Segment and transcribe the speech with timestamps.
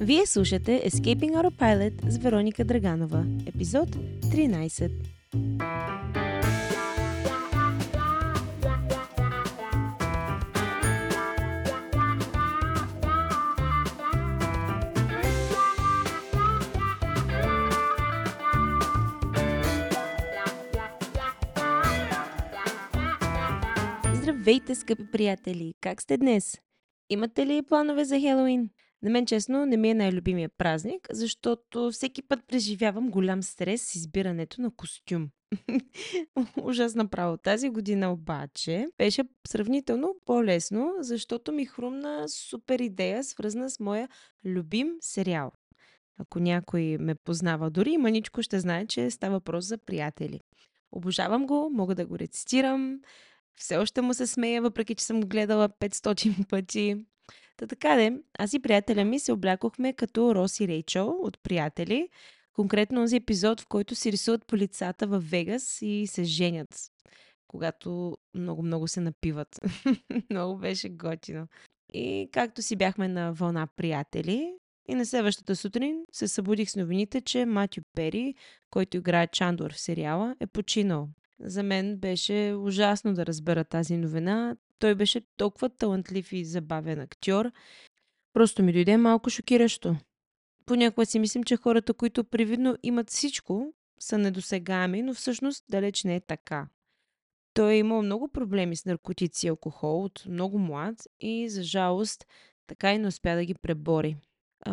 [0.00, 4.90] Вие слушате Escaping Autopilot с Вероника Драганова, епизод 13.
[24.14, 25.74] Здравейте, скъпи приятели!
[25.80, 26.58] Как сте днес?
[27.10, 28.70] Имате ли планове за Хелоуин?
[29.02, 33.94] На мен честно не ми е най-любимия празник, защото всеки път преживявам голям стрес с
[33.94, 35.28] избирането на костюм.
[36.62, 37.36] Ужасна право.
[37.36, 44.08] Тази година обаче беше сравнително по-лесно, защото ми хрумна супер идея, свързана с моя
[44.44, 45.52] любим сериал.
[46.18, 50.40] Ако някой ме познава дори и маничко ще знае, че става въпрос за приятели.
[50.92, 53.00] Обожавам го, мога да го рецитирам,
[53.56, 57.06] все още му се смея, въпреки че съм го гледала 500 пъти.
[57.56, 62.08] Та така де, аз и приятеля ми се облякохме като Рос и Рейчел от приятели.
[62.52, 66.78] Конкретно този епизод, в който си рисуват по лицата в Вегас и се женят,
[67.48, 69.60] когато много-много се напиват.
[70.30, 71.46] много беше готино.
[71.94, 74.54] И както си бяхме на вълна приятели,
[74.88, 78.34] и на следващата сутрин се събудих с новините, че Матю Пери,
[78.70, 81.08] който играе Чандор в сериала, е починал.
[81.40, 84.56] За мен беше ужасно да разбера тази новина.
[84.78, 87.52] Той беше толкова талантлив и забавен актьор.
[88.32, 89.96] Просто ми дойде малко шокиращо.
[90.66, 96.16] Понякога си мислим, че хората, които привидно имат всичко, са недосегаеми, но всъщност далеч не
[96.16, 96.68] е така.
[97.54, 102.26] Той е имал много проблеми с наркотици и алкохол от много млад и за жалост
[102.66, 104.16] така и не успя да ги пребори.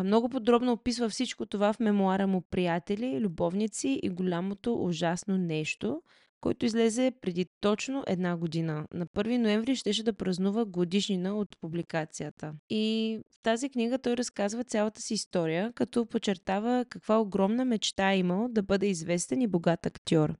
[0.04, 6.02] Много подробно описва всичко това в мемуара му Приятели, любовници и голямото ужасно нещо–
[6.44, 8.86] който излезе преди точно една година.
[8.94, 12.54] На 1 ноември щеше да празнува годишнина от публикацията.
[12.70, 18.18] И в тази книга той разказва цялата си история, като подчертава каква огромна мечта е
[18.18, 20.34] имал да бъде известен и богат актьор.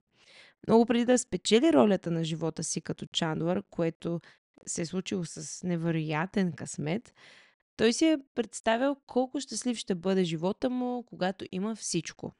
[0.68, 4.20] Много преди да спечели ролята на живота си като Чандлър, което
[4.66, 7.14] се е случило с невероятен късмет,
[7.76, 12.32] той си е представил колко щастлив ще бъде живота му, когато има всичко.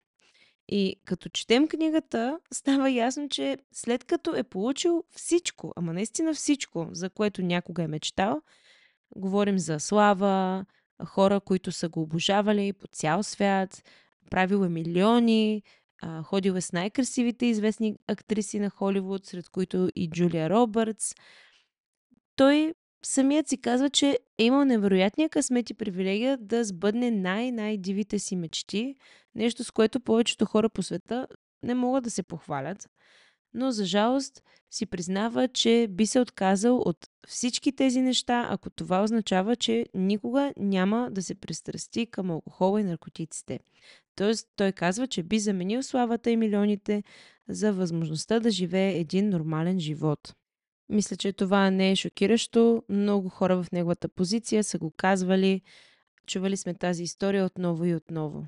[0.69, 6.89] И като четем книгата, става ясно, че след като е получил всичко, ама наистина всичко,
[6.93, 8.43] за което някога е мечтал,
[9.17, 10.65] говорим за слава,
[11.07, 13.83] хора, които са го обожавали по цял свят,
[14.31, 15.63] правил е милиони,
[16.23, 21.15] ходил е с най-красивите известни актриси на Холивуд, сред които и Джулия Робъртс.
[22.37, 22.75] Той
[23.05, 28.95] самият си казва, че е имал невероятния късмет и привилегия да сбъдне най-най-дивите си мечти,
[29.35, 31.27] нещо с което повечето хора по света
[31.63, 32.89] не могат да се похвалят.
[33.55, 39.03] Но за жалост си признава, че би се отказал от всички тези неща, ако това
[39.03, 43.61] означава, че никога няма да се пристрасти към алкохола и наркотиците.
[44.17, 47.03] Тоест, той казва, че би заменил славата и милионите
[47.49, 50.35] за възможността да живее един нормален живот.
[50.89, 52.83] Мисля, че това не е шокиращо.
[52.89, 55.63] Много хора в неговата позиция са го казвали.
[56.27, 58.47] Чували сме тази история отново и отново.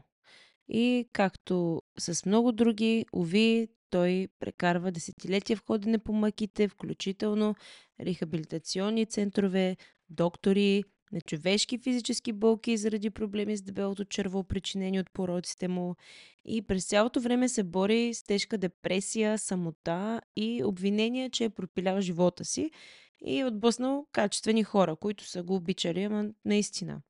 [0.69, 7.55] И както с много други, уви, той прекарва десетилетия в ходене по мъките, включително
[8.01, 9.77] рехабилитационни центрове,
[10.11, 15.95] доктори, нечовешки физически болки заради проблеми с дебелото черво, причинени от пороците му.
[16.45, 22.01] И през цялото време се бори с тежка депресия, самота и обвинения, че е пропилял
[22.01, 22.71] живота си
[23.25, 27.01] и е отблъснал качествени хора, които са го обичали, ама наистина.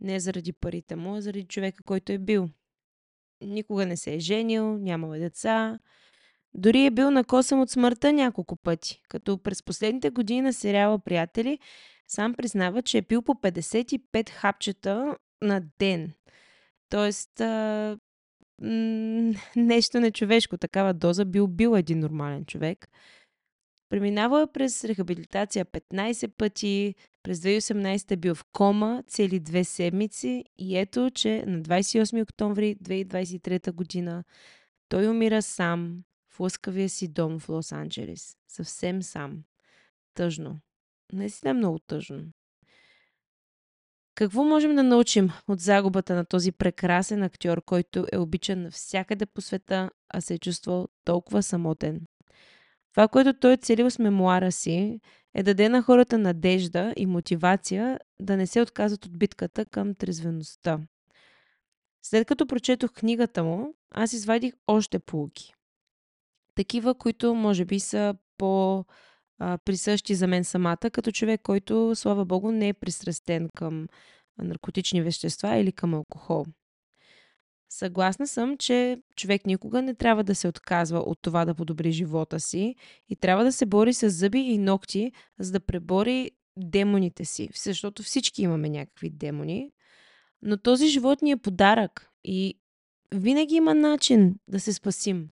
[0.00, 2.48] Не заради парите му, а заради човека, който е бил.
[3.40, 5.78] Никога не се е женил, нямал е деца.
[6.54, 11.58] Дори е бил накосан от смъртта няколко пъти, като през последните години на сериала Приятели
[12.08, 16.12] сам признава, че е пил по 55 хапчета на ден.
[16.90, 17.98] Тоест, а,
[18.62, 20.58] м- нещо нечовешко.
[20.58, 22.88] Такава доза би убил един нормален човек.
[23.88, 26.94] Преминава през рехабилитация 15 пъти.
[27.22, 32.76] През 2018 е бил в кома цели две седмици и ето, че на 28 октомври
[32.76, 34.24] 2023 година
[34.88, 38.36] той умира сам в лъскавия си дом в Лос-Анджелес.
[38.48, 39.42] Съвсем сам.
[40.14, 40.60] Тъжно.
[41.12, 42.24] Наистина е много тъжно.
[44.14, 49.40] Какво можем да научим от загубата на този прекрасен актьор, който е обичан навсякъде по
[49.40, 52.00] света, а се е чувствал толкова самотен?
[52.92, 55.00] Това, което той е целил с мемуара си,
[55.34, 59.94] е да даде на хората надежда и мотивация да не се отказват от битката към
[59.94, 60.80] трезвеността.
[62.02, 65.54] След като прочетох книгата му, аз извадих още полуки.
[66.54, 68.84] Такива, които може би са по
[69.38, 73.88] присъщи за мен самата, като човек, който, слава богу, не е пристрастен към
[74.38, 76.46] наркотични вещества или към алкохол.
[77.70, 82.40] Съгласна съм, че човек никога не трябва да се отказва от това да подобри живота
[82.40, 82.74] си
[83.08, 88.02] и трябва да се бори с зъби и ногти, за да пребори демоните си, защото
[88.02, 89.70] всички имаме някакви демони.
[90.42, 92.58] Но този живот ни е подарък и
[93.14, 95.28] винаги има начин да се спасим.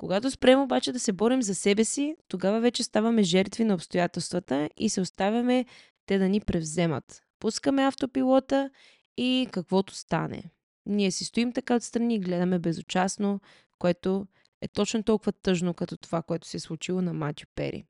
[0.00, 4.70] Когато спрем обаче да се борим за себе си, тогава вече ставаме жертви на обстоятелствата
[4.76, 5.64] и се оставяме
[6.06, 7.22] те да ни превземат.
[7.40, 8.70] Пускаме автопилота
[9.16, 10.42] и каквото стане.
[10.86, 13.40] Ние си стоим така отстрани и гледаме безучастно,
[13.78, 14.26] което
[14.60, 17.84] е точно толкова тъжно, като това, което се е случило на Матю Пери.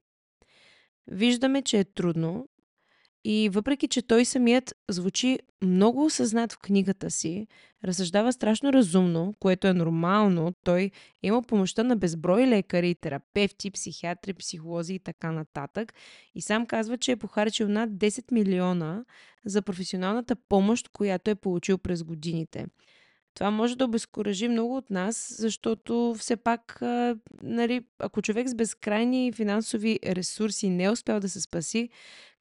[1.06, 2.48] Виждаме, че е трудно,
[3.24, 7.46] и въпреки, че той самият звучи много осъзнат в книгата си,
[7.84, 10.90] разсъждава страшно разумно, което е нормално, той
[11.22, 15.94] има помощта на безброй лекари, терапевти, психиатри, психолози и така нататък.
[16.34, 19.04] И сам казва, че е похарчил над 10 милиона
[19.44, 22.66] за професионалната помощ, която е получил през годините.
[23.34, 26.78] Това може да обезкуражи много от нас, защото все пак,
[27.42, 31.88] нали, ако човек с безкрайни финансови ресурси не е успял да се спаси,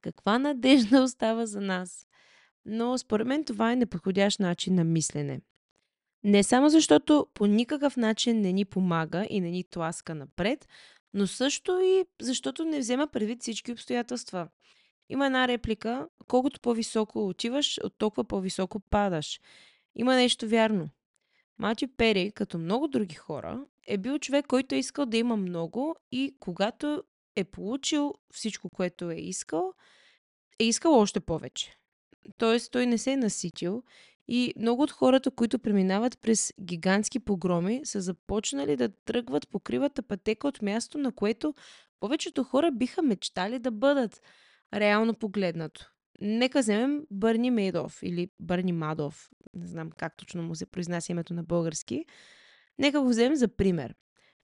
[0.01, 2.05] каква надежда остава за нас?
[2.65, 5.41] Но според мен това е неподходящ начин на мислене.
[6.23, 10.67] Не само защото по никакъв начин не ни помага и не ни тласка напред,
[11.13, 14.47] но също и защото не взема предвид всички обстоятелства.
[15.09, 19.39] Има една реплика, колкото по-високо отиваш, от толкова по-високо падаш.
[19.95, 20.89] Има нещо вярно.
[21.57, 25.95] Матю Пери, като много други хора, е бил човек, който е искал да има много
[26.11, 27.03] и когато
[27.39, 29.73] е получил всичко, което е искал,
[30.59, 31.75] е искал още повече.
[32.37, 33.83] Тоест, той не се е наситил
[34.27, 40.03] и много от хората, които преминават през гигантски погроми, са започнали да тръгват по кривата
[40.03, 41.53] пътека от място, на което
[41.99, 44.21] повечето хора биха мечтали да бъдат,
[44.73, 45.91] реално погледнато.
[46.21, 51.33] Нека вземем Бърни Мейдов или Бърни Мадов, не знам как точно му се произнася името
[51.33, 52.05] на български.
[52.79, 53.95] Нека го вземем за пример.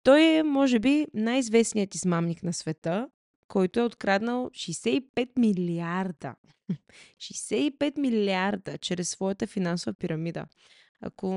[0.04, 3.10] Той е, може би, най-известният измамник на света,
[3.48, 6.36] който е откраднал 65 милиарда.
[7.18, 10.46] 65 милиарда чрез своята финансова пирамида.
[11.02, 11.28] Ако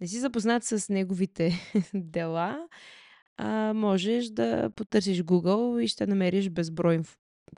[0.00, 1.52] не си запознат с неговите
[1.94, 2.68] дела,
[3.36, 7.00] а, можеш да потърсиш Google и ще намериш безброй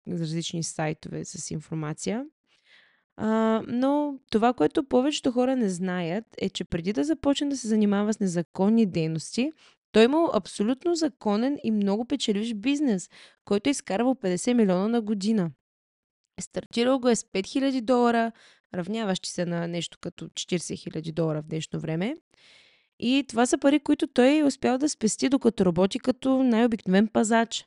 [0.09, 2.25] различни сайтове с информация.
[3.17, 7.67] А, но това, което повечето хора не знаят, е, че преди да започне да се
[7.67, 9.51] занимава с незаконни дейности,
[9.91, 13.09] той имал абсолютно законен и много печеливш бизнес,
[13.45, 15.51] който е изкарвал 50 милиона на година.
[16.41, 18.31] Стартирал го е с 5000 долара,
[18.73, 22.15] равняващи се на нещо като 40 000 долара в днешно време.
[22.99, 27.65] И това са пари, които той е успял да спести, докато работи като най-обикновен пазач.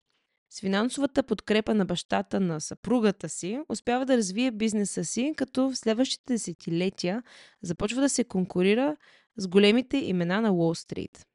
[0.51, 5.77] С финансовата подкрепа на бащата на съпругата си, успява да развие бизнеса си, като в
[5.77, 7.23] следващите десетилетия
[7.63, 8.97] започва да се конкурира
[9.37, 11.27] с големите имена на Уолл Стрит.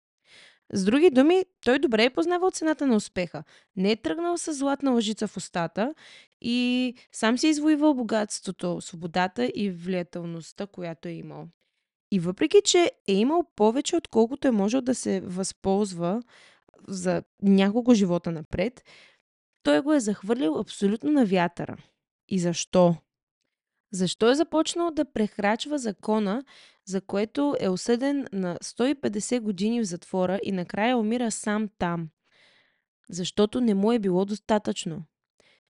[0.74, 3.44] С други думи, той добре е познавал цената на успеха.
[3.76, 5.94] Не е тръгнал с златна лъжица в устата
[6.42, 11.48] и сам си е извоювал богатството, свободата и влиятелността, която е имал.
[12.12, 16.24] И въпреки, че е имал повече, отколкото е можел да се възползва
[16.88, 18.84] за няколко живота напред,
[19.64, 21.78] той го е захвърлил абсолютно на вятъра.
[22.28, 22.96] И защо?
[23.92, 26.44] Защо е започнал да прекрачва закона,
[26.90, 32.10] за което е осъден на 150 години в затвора и накрая умира сам там?
[33.10, 35.06] Защото не му е било достатъчно.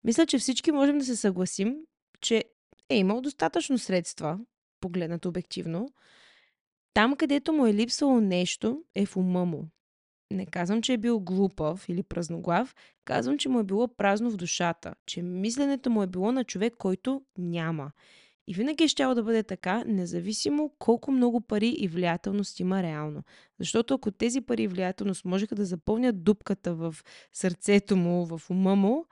[0.03, 1.75] Мисля, че всички можем да се съгласим,
[2.21, 2.43] че
[2.89, 4.39] е имал достатъчно средства,
[4.79, 5.89] погледнато обективно.
[6.93, 9.69] Там, където му е липсвало нещо, е в ума му.
[10.31, 14.37] Не казвам, че е бил глупав или празноглав, казвам, че му е било празно в
[14.37, 17.91] душата, че мисленето му е било на човек, който няма.
[18.49, 23.23] И винаги е щяло да бъде така, независимо колко много пари и влиятелност има реално.
[23.59, 26.95] Защото ако тези пари и влиятелност можеха да запълнят дупката в
[27.33, 29.05] сърцето му, в ума му,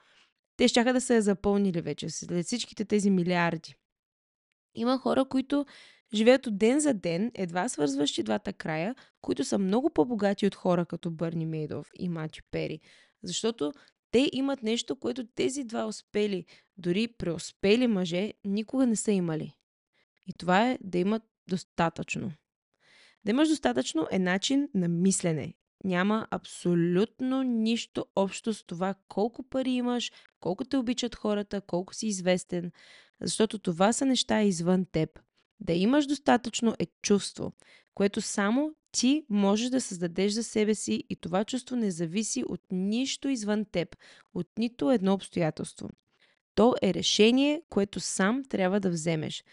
[0.58, 3.76] те ще да са я запълнили вече, след всичките тези милиарди.
[4.76, 5.66] Има хора, които
[6.14, 10.86] живеят от ден за ден, едва свързващи двата края, които са много по-богати от хора
[10.86, 12.80] като Бърни Мейдов и Мати Пери.
[13.24, 13.72] Защото
[14.12, 16.46] те имат нещо, което тези два успели,
[16.78, 19.54] дори преуспели мъже, никога не са имали.
[20.28, 22.32] И това е да имат достатъчно.
[23.26, 25.54] Да имаш достатъчно е начин на мислене.
[25.84, 32.08] Няма абсолютно нищо общо с това колко пари имаш, колко те обичат хората, колко си
[32.08, 32.72] известен,
[33.22, 35.20] защото това са неща извън теб.
[35.60, 37.54] Да имаш достатъчно е чувство,
[37.94, 42.62] което само ти можеш да създадеш за себе си и това чувство не зависи от
[42.72, 43.96] нищо извън теб,
[44.34, 45.90] от нито едно обстоятелство.
[46.56, 49.44] То е решение, което сам трябва да вземеш.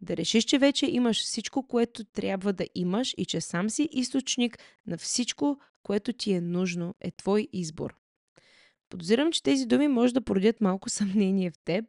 [0.00, 4.58] Да решиш, че вече имаш всичко, което трябва да имаш и че сам си източник
[4.86, 7.96] на всичко, което ти е нужно, е твой избор.
[8.88, 11.84] Подозирам, че тези думи може да породят малко съмнение в теб.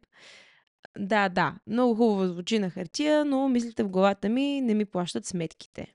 [0.98, 5.26] Да, да, много хубаво звучи на хартия, но мислите в главата ми не ми плащат
[5.26, 5.94] сметките.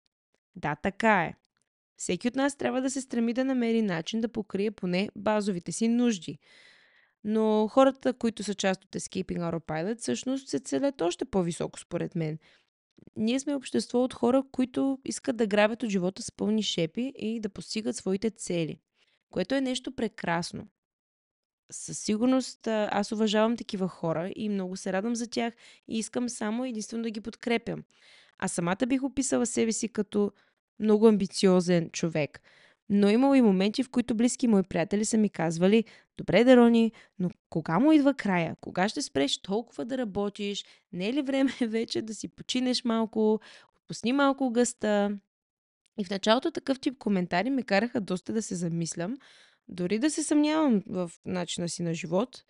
[0.55, 1.33] Да, така е.
[1.97, 5.87] Всеки от нас трябва да се стреми да намери начин да покрие поне базовите си
[5.87, 6.39] нужди.
[7.23, 12.39] Но хората, които са част от Escaping Autopilot, всъщност се целят още по-високо, според мен.
[13.15, 17.39] Ние сме общество от хора, които искат да грабят от живота с пълни шепи и
[17.39, 18.79] да постигат своите цели,
[19.29, 20.67] което е нещо прекрасно.
[21.71, 25.53] Със сигурност аз уважавам такива хора и много се радвам за тях
[25.87, 27.83] и искам само единствено да ги подкрепям.
[28.39, 30.31] А самата бих описала себе си като
[30.79, 32.41] много амбициозен човек.
[32.89, 35.83] Но имало и моменти, в които близки мои приятели са ми казвали,
[36.17, 38.55] добре, Дерони, но кога му идва края?
[38.61, 40.65] Кога ще спреш толкова да работиш?
[40.93, 43.39] Не е ли време вече да си починеш малко,
[43.77, 45.17] отпусни малко гъста?
[45.99, 49.17] И в началото такъв тип коментари ме караха доста да се замислям,
[49.71, 52.43] дори да се съмнявам в начина си на живот.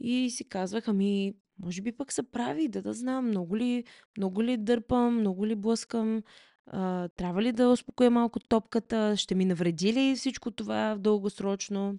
[0.00, 1.34] И си казвах, ами,
[1.64, 3.84] може би пък са прави, да да знам, много ли,
[4.16, 6.22] много ли дърпам, много ли блъскам,
[6.66, 11.94] а, трябва ли да успокоя малко топката, ще ми навреди ли всичко това дългосрочно.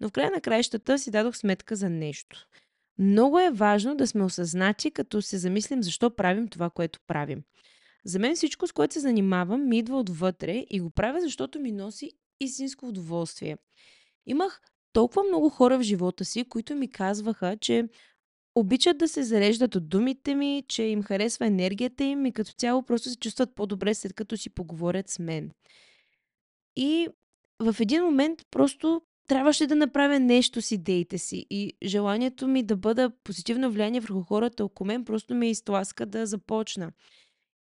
[0.00, 2.46] Но в края на краищата си дадох сметка за нещо.
[2.98, 7.42] Много е важно да сме осъзнати, като се замислим защо правим това, което правим.
[8.04, 11.72] За мен всичко, с което се занимавам, ми идва отвътре и го правя, защото ми
[11.72, 13.56] носи истинско удоволствие.
[14.26, 14.60] Имах
[14.92, 17.88] толкова много хора в живота си, които ми казваха, че
[18.54, 22.82] обичат да се зареждат от думите ми, че им харесва енергията им и като цяло
[22.82, 25.50] просто се чувстват по-добре след като си поговорят с мен.
[26.76, 27.08] И
[27.60, 32.76] в един момент просто трябваше да направя нещо с идеите си и желанието ми да
[32.76, 36.92] бъда позитивно влияние върху хората около мен просто ме изтласка да започна.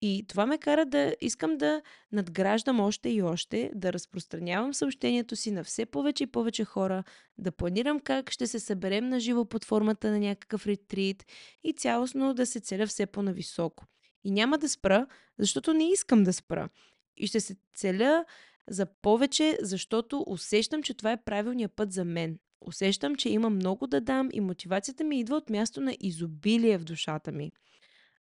[0.04, 1.82] И това ме кара да искам да
[2.12, 7.04] надграждам още и още, да разпространявам съобщението си на все повече и повече хора,
[7.38, 11.26] да планирам как ще се съберем на живо под формата на някакъв ретрит
[11.64, 13.84] и цялостно да се целя все по-нависоко.
[14.24, 15.06] И няма да спра,
[15.38, 16.68] защото не искам да спра.
[17.16, 18.24] И ще се целя
[18.68, 22.38] за повече, защото усещам, че това е правилният път за мен.
[22.60, 26.84] Усещам, че има много да дам и мотивацията ми идва от място на изобилие в
[26.84, 27.52] душата ми.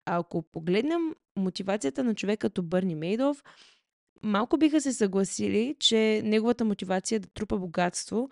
[0.06, 3.44] А ако погледнем мотивацията на човек като Бърни Мейдов,
[4.24, 8.30] малко биха се съгласили, че неговата мотивация да трупа богатство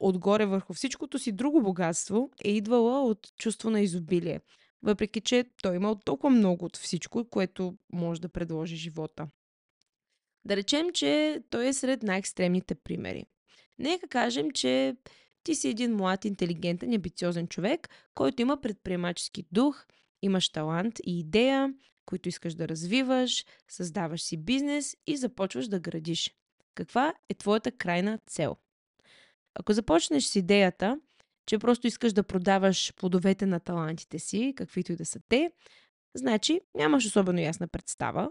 [0.00, 4.40] отгоре върху всичкото си друго богатство е идвала от чувство на изобилие.
[4.82, 9.28] Въпреки, че той имал толкова много от всичко, което може да предложи живота.
[10.44, 13.26] Да речем, че той е сред най-екстремните примери.
[13.78, 14.96] Нека кажем, че
[15.42, 19.86] ти си един млад, интелигентен амбициозен човек, който има предприемачески дух,
[20.24, 21.74] имаш талант и идея,
[22.06, 26.34] които искаш да развиваш, създаваш си бизнес и започваш да градиш.
[26.74, 28.56] Каква е твоята крайна цел?
[29.54, 31.00] Ако започнеш с идеята,
[31.46, 35.50] че просто искаш да продаваш плодовете на талантите си, каквито и да са те,
[36.14, 38.30] значи нямаш особено ясна представа.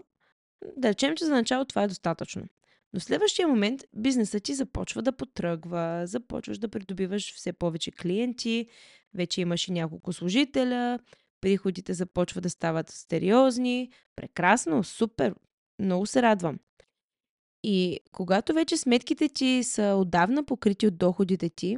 [0.76, 2.42] Да речем, че за начало това е достатъчно.
[2.92, 8.68] Но в следващия момент бизнесът ти започва да потръгва, започваш да придобиваш все повече клиенти,
[9.14, 10.98] вече имаш и няколко служителя,
[11.44, 13.90] приходите започват да стават сериозни.
[14.16, 15.34] Прекрасно, супер,
[15.78, 16.58] много се радвам.
[17.62, 21.76] И когато вече сметките ти са отдавна покрити от доходите ти,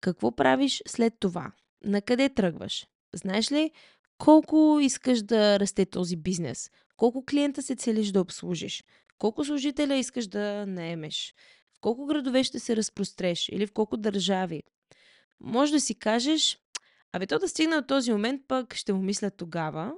[0.00, 1.52] какво правиш след това?
[1.84, 2.86] На къде тръгваш?
[3.14, 3.70] Знаеш ли
[4.18, 6.70] колко искаш да расте този бизнес?
[6.96, 8.84] Колко клиента се целиш да обслужиш?
[9.18, 11.34] Колко служителя искаш да наемеш?
[11.76, 13.48] В колко градове ще се разпростреш?
[13.48, 14.62] Или в колко държави?
[15.40, 16.58] Може да си кажеш,
[17.12, 19.92] Абе, то да стигна от този момент, пък ще му мисля тогава.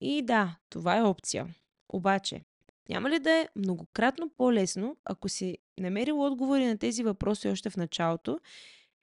[0.00, 1.54] И да, това е опция.
[1.88, 2.42] Обаче,
[2.88, 7.76] няма ли да е многократно по-лесно, ако си намерил отговори на тези въпроси още в
[7.76, 8.40] началото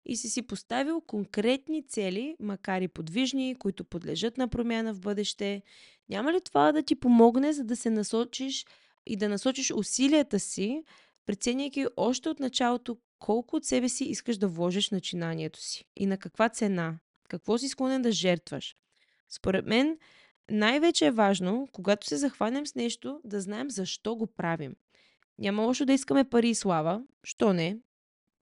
[0.05, 5.61] и си си поставил конкретни цели, макар и подвижни, които подлежат на промяна в бъдеще?
[6.09, 8.65] Няма ли това да ти помогне, за да се насочиш
[9.05, 10.83] и да насочиш усилията си,
[11.25, 16.17] преценяйки още от началото колко от себе си искаш да вложиш начинанието си и на
[16.17, 16.99] каква цена?
[17.27, 18.75] Какво си склонен да жертваш?
[19.29, 19.97] Според мен,
[20.51, 24.75] най-вече е важно, когато се захванем с нещо, да знаем защо го правим.
[25.39, 27.03] Няма лошо да искаме пари и слава.
[27.23, 27.77] Що не?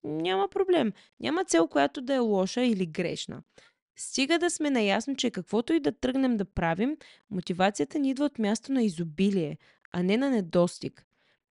[0.04, 0.94] Няма проблем.
[1.20, 3.42] Няма цел, която да е лоша или грешна.
[3.96, 6.98] Стига да сме наясно, че каквото и да тръгнем да правим,
[7.30, 9.58] мотивацията ни идва от място на изобилие,
[9.92, 11.06] а не на недостиг.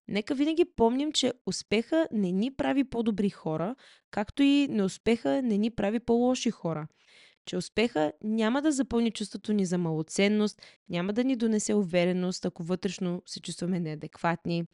[0.08, 3.76] Нека винаги помним, че успеха не ни прави по-добри хора,
[4.10, 6.86] както и неуспеха не ни прави по-лоши хора.
[7.46, 12.62] Че успеха няма да запълни чувството ни за малоценност, няма да ни донесе увереност, ако
[12.62, 14.64] вътрешно се чувстваме неадекватни.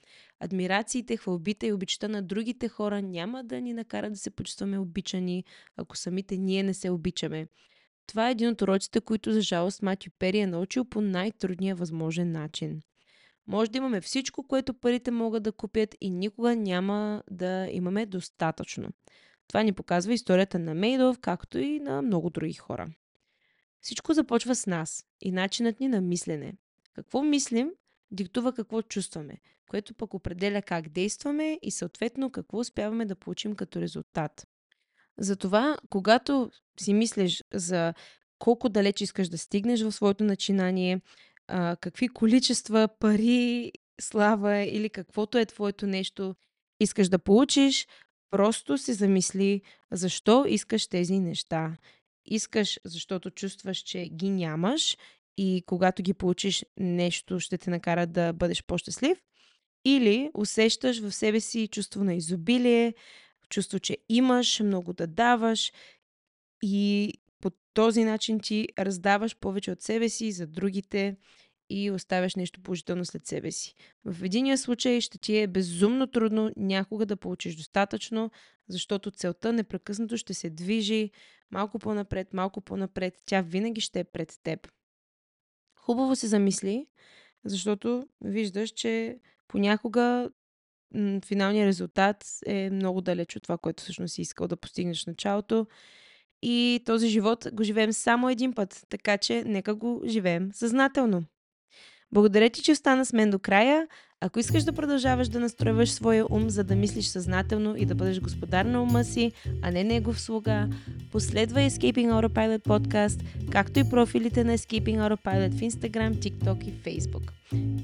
[0.41, 5.45] Адмирациите, хвалбите и обичта на другите хора няма да ни накара да се почувстваме обичани,
[5.77, 7.47] ако самите ние не се обичаме.
[8.07, 12.33] Това е един от уроците, които за жалост Матю Пери е научил по най-трудния възможен
[12.33, 12.81] начин.
[13.47, 18.89] Може да имаме всичко, което парите могат да купят и никога няма да имаме достатъчно.
[19.51, 22.91] Това ни показва историята на Мейдов, както и на много други хора.
[23.81, 26.55] Всичко започва с нас и начинът ни на мислене.
[26.93, 27.71] Какво мислим,
[28.11, 33.81] диктува какво чувстваме, което пък определя как действаме и съответно какво успяваме да получим като
[33.81, 34.47] резултат.
[35.19, 37.95] Затова, когато си мислиш за
[38.39, 41.01] колко далеч искаш да стигнеш в своето начинание,
[41.81, 46.35] какви количества пари, слава или каквото е твоето нещо
[46.81, 47.87] искаш да получиш,
[48.31, 51.77] просто се замисли защо искаш тези неща.
[52.27, 54.97] Искаш, защото чувстваш, че ги нямаш
[55.37, 59.19] и когато ги получиш, нещо ще те накара да бъдеш по-щастлив.
[59.85, 62.95] Или усещаш в себе си чувство на изобилие,
[63.49, 65.73] чувство, че имаш много да даваш
[66.63, 71.17] и по този начин ти раздаваш повече от себе си за другите
[71.71, 73.75] и оставяш нещо положително след себе си.
[74.05, 78.31] В единия случай ще ти е безумно трудно някога да получиш достатъчно,
[78.69, 81.11] защото целта непрекъснато ще се движи
[81.51, 83.23] малко по-напред, малко по-напред.
[83.27, 84.69] Тя винаги ще е пред теб.
[85.77, 86.87] Хубаво се замисли,
[87.45, 90.31] защото виждаш, че понякога
[91.25, 95.67] финалният резултат е много далеч от това, което всъщност си искал да постигнеш в началото.
[96.43, 101.25] И този живот го живеем само един път, така че нека го живеем съзнателно.
[102.13, 103.87] Благодаря ти, че остана с мен до края.
[104.21, 108.21] Ако искаш да продължаваш да настройваш своя ум, за да мислиш съзнателно и да бъдеш
[108.21, 110.69] господар на ума си, а не негов слуга,
[111.13, 117.31] последвай Escaping Autopilot подкаст, както и профилите на Escaping Autopilot в Instagram, TikTok и Facebook.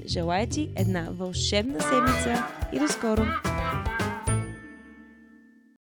[0.07, 3.25] Желая ти една вълшебна седмица и до скоро!